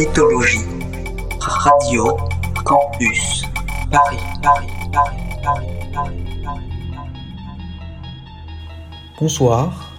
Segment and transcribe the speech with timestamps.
[0.00, 0.64] mythologie.
[1.40, 2.16] Radio
[2.64, 3.44] Campus
[3.90, 6.62] Paris, Paris, Paris, Paris, Paris, Paris.
[9.20, 9.92] Bonsoir,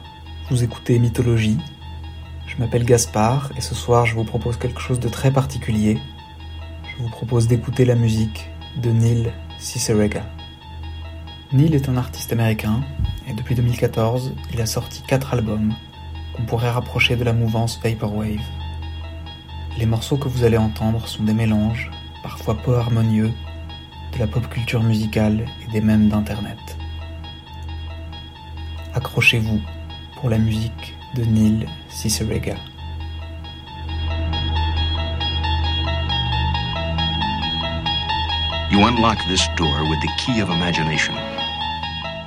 [0.50, 1.60] vous écoutez Mythologie.
[2.48, 6.00] Je m'appelle Gaspard et ce soir je vous propose quelque chose de très particulier.
[6.90, 10.26] Je vous propose d'écouter la musique de Neil Cicerega.
[11.54, 12.82] Neil est un artiste américain
[13.30, 15.76] et depuis 2014 il a sorti quatre albums
[16.36, 18.61] qu'on pourrait rapprocher de la mouvance Vaporwave.
[19.78, 21.90] Les morceaux que vous allez entendre sont des mélanges,
[22.22, 23.32] parfois peu harmonieux,
[24.14, 26.60] de la pop culture musicale et des mèmes d'Internet.
[28.94, 29.62] Accrochez-vous
[30.18, 32.56] pour la musique de Neil Cicerega.
[38.72, 41.16] You unlock this door with the key of imagination.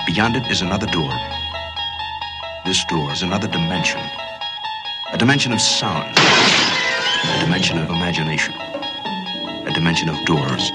[0.06, 1.12] Beyond it is another door.
[2.64, 4.00] This door is another dimension.
[5.12, 6.14] A dimension of sound.
[7.24, 8.54] A dimension of imagination.
[8.54, 10.70] A dimension of doors.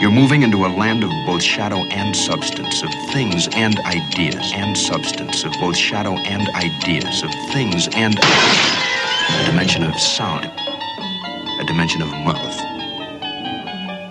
[0.00, 4.76] You're moving into a land of both shadow and substance, of things and ideas, and
[4.76, 12.00] substance, of both shadow and ideas, of things and a dimension of sound, a dimension
[12.00, 12.60] of mouth,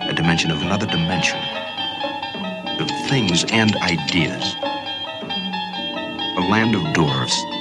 [0.08, 1.40] a dimension of another dimension,
[2.78, 4.54] of things and ideas,
[6.36, 7.57] a land of doors.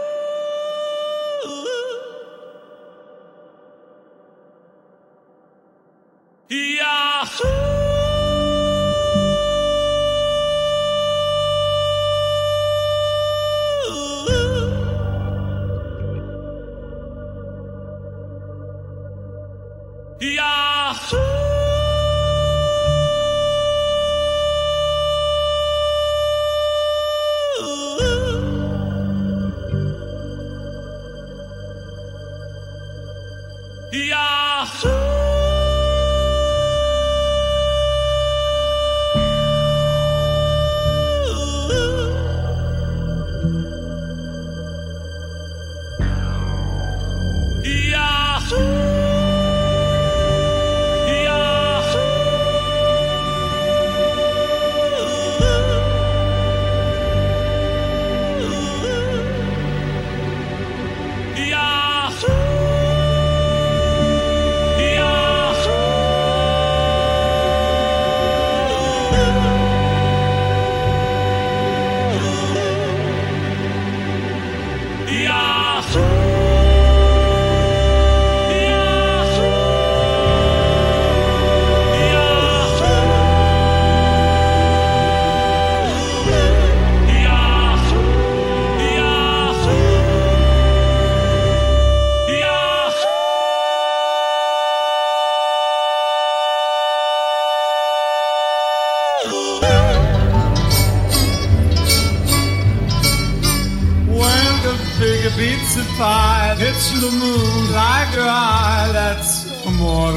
[105.03, 109.31] big pizza pie hits the moon like your eye, that's
[109.67, 110.13] amore.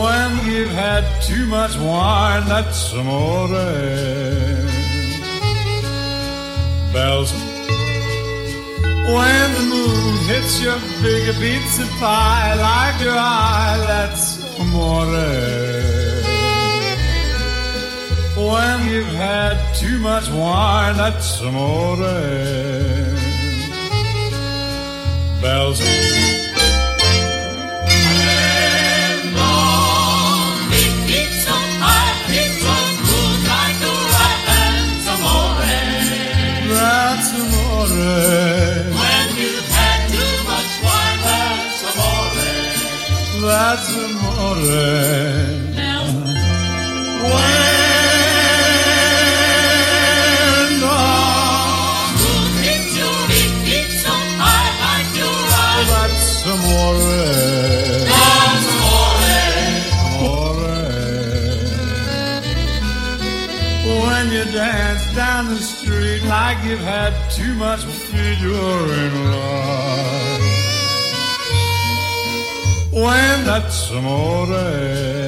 [0.00, 3.46] When you've had too much wine, that's amore.
[6.92, 7.30] Bells.
[9.14, 14.24] When the moon hits your big pizza pie like your eye, that's
[14.58, 15.85] amore.
[18.46, 21.96] When you've had too much wine, that's amore.
[25.42, 25.80] Bells.
[36.68, 37.88] That's amore.
[39.00, 42.30] When you've had too much wine, that's amore.
[43.42, 44.62] That's amore.
[45.74, 46.14] Bells.
[47.32, 47.65] When
[65.16, 70.40] down the street like you've had too much feed, you're in love.
[72.92, 75.25] When that's amore.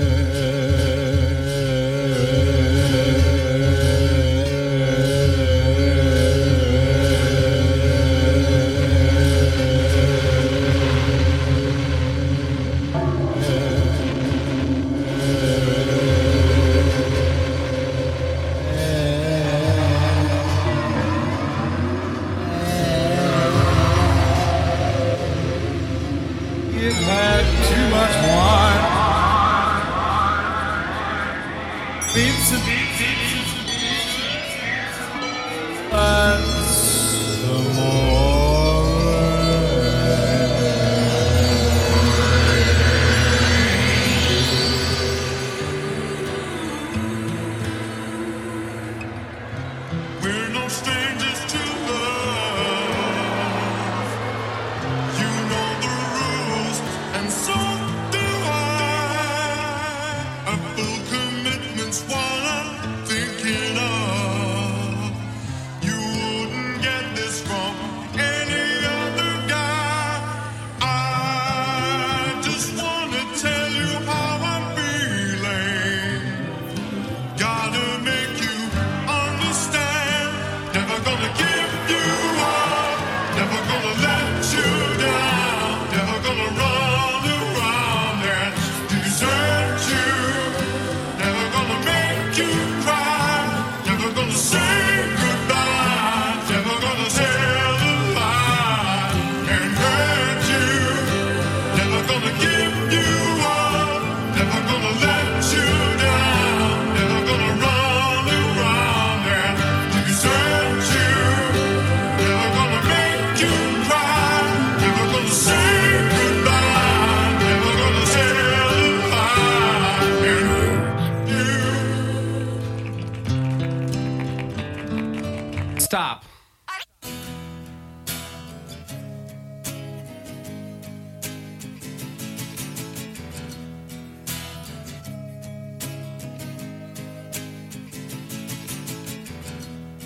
[125.89, 126.23] Stop.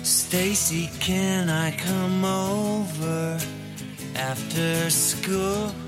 [0.03, 3.37] Stacy, can I come over
[4.15, 5.82] after school?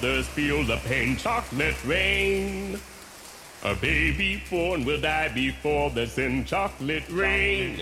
[0.00, 1.14] Others feel the pain.
[1.14, 2.80] Chocolate rain.
[3.62, 6.46] A baby born will die before the sin.
[6.46, 7.76] Chocolate rain.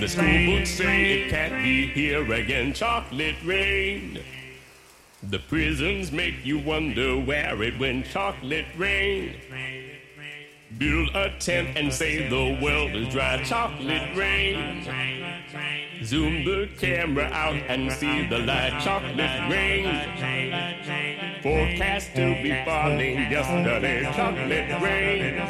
[0.00, 2.72] The school books say it can't be here again.
[2.72, 4.22] Chocolate rain.
[5.22, 8.06] The prisons make you wonder where it went.
[8.06, 9.36] Chocolate rain.
[10.78, 13.42] Build a tent and say the world is dry.
[13.44, 14.84] Chocolate rain.
[16.04, 18.78] Zoom the camera out and see the light.
[18.82, 19.86] Chocolate rain.
[21.42, 24.02] Forecast to be falling yesterday.
[24.14, 25.40] Chocolate rain.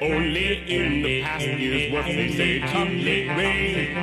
[0.00, 2.60] Only in the past years what they say.
[2.60, 3.96] Chocolate rain.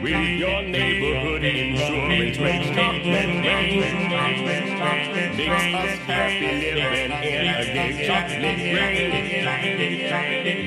[0.00, 2.72] With your neighborhood insurance rate.
[2.76, 3.80] Chocolate rain.
[5.36, 8.59] Makes us happy living in a gay chocolate.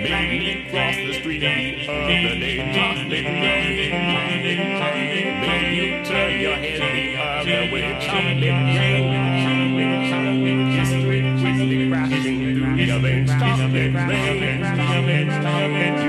[0.03, 5.41] Made cross the street other day, toddling, running, running, running.
[5.41, 10.71] Made you turn your head the other way, tumbling, tumbling, tumbling.
[10.71, 16.02] History whistling, crashing through your veins, tumbling, tumbling, tumbling, tumbling.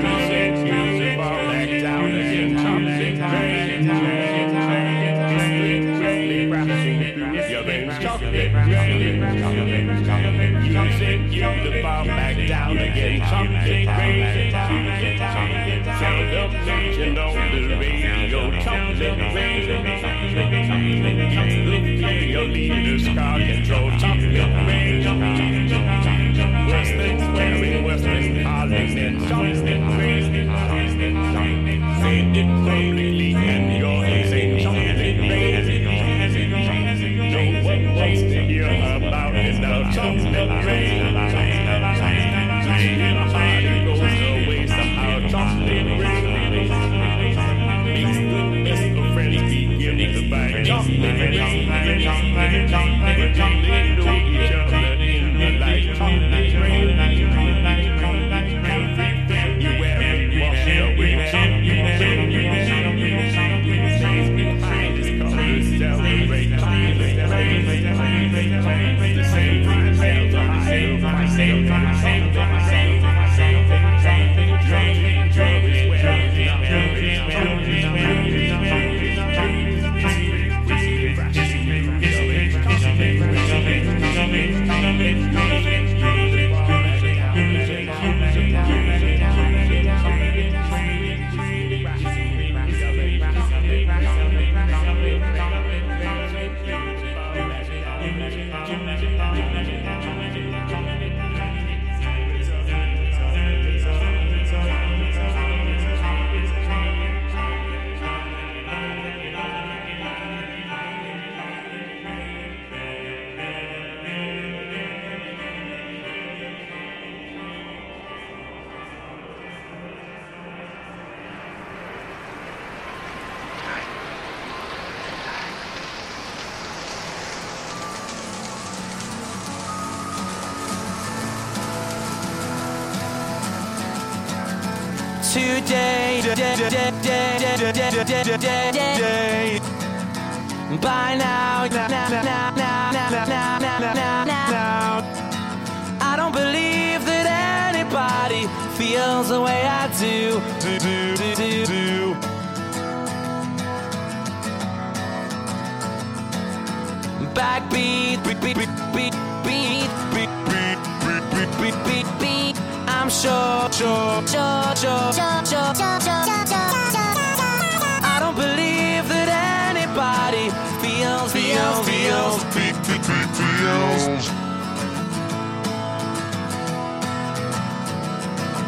[173.05, 174.29] Feels.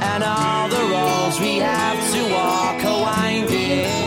[0.02, 4.07] And all the roads we have to walk are winding.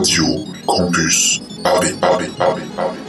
[0.00, 0.46] Radio.
[0.66, 1.40] Campus.
[1.62, 1.92] Paris.
[2.00, 2.30] Paris.
[2.38, 2.64] Paris.
[2.74, 2.99] Paris.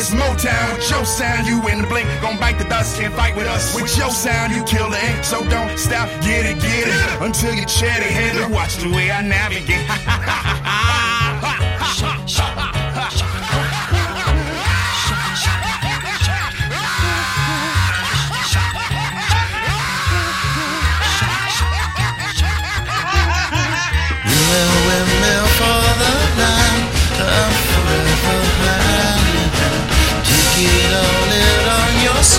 [0.00, 1.46] It's Motown with your sound.
[1.46, 3.74] You in the blink, gon' bite the dust, can't fight with us.
[3.74, 6.08] With your sound, you kill the ink, so don't stop.
[6.22, 8.10] Get it, get it, until you chatty, it.
[8.10, 10.86] Head, watch the way I navigate.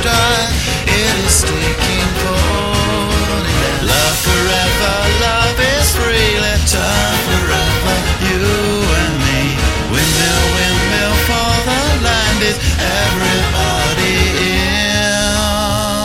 [0.03, 3.45] It is sticking cold.
[3.85, 6.41] Love forever, love is free.
[6.41, 8.41] Let time forever, you
[8.81, 9.53] and me.
[9.93, 15.37] Windmill, windmill for the land is everybody in.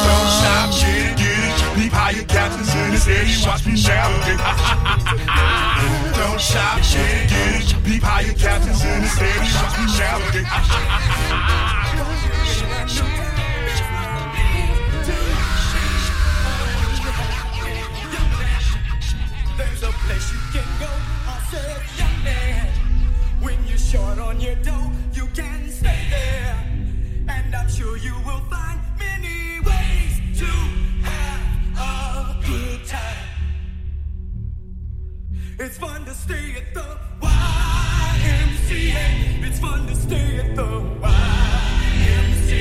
[0.05, 1.89] Don't shout, shit, get it.
[1.89, 3.25] Higher captains in this air.
[3.49, 4.45] Watch me navigate.
[6.21, 8.03] Don't shout, shit, get it.
[8.05, 9.41] Higher captains in this air.
[9.57, 10.45] Watch me navigate.
[21.53, 22.67] young man,
[23.41, 26.57] when you're short on your dough, you can stay there.
[27.29, 30.47] And I'm sure you will find many ways to
[31.07, 31.43] have
[31.79, 33.29] a good time.
[35.59, 39.07] It's fun to stay at the YMCA.
[39.47, 40.63] It's fun to stay at the
[41.01, 42.57] YMCA.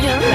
[0.00, 0.27] And